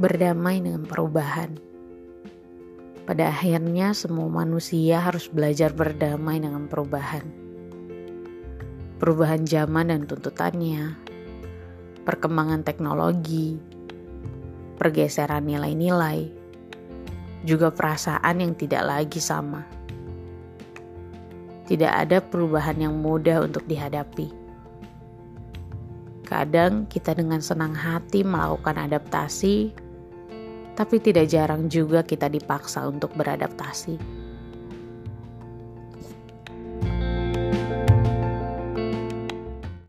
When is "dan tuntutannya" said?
9.92-10.96